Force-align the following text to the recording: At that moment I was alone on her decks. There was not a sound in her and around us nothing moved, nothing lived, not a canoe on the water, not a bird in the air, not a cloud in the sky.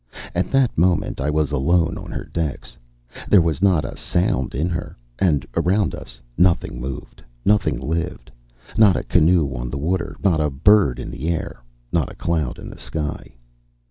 At 0.33 0.49
that 0.49 0.75
moment 0.75 1.21
I 1.21 1.29
was 1.29 1.51
alone 1.51 1.95
on 1.95 2.09
her 2.11 2.23
decks. 2.33 2.75
There 3.29 3.39
was 3.39 3.61
not 3.61 3.85
a 3.85 3.95
sound 3.95 4.55
in 4.55 4.67
her 4.67 4.97
and 5.19 5.45
around 5.55 5.93
us 5.93 6.19
nothing 6.39 6.81
moved, 6.81 7.21
nothing 7.45 7.79
lived, 7.79 8.31
not 8.75 8.95
a 8.95 9.03
canoe 9.03 9.53
on 9.53 9.69
the 9.69 9.77
water, 9.77 10.15
not 10.23 10.41
a 10.41 10.49
bird 10.49 10.97
in 10.97 11.11
the 11.11 11.29
air, 11.29 11.61
not 11.91 12.11
a 12.11 12.15
cloud 12.15 12.57
in 12.57 12.67
the 12.67 12.79
sky. 12.79 13.35